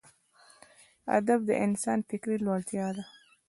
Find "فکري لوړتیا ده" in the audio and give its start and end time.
2.09-3.03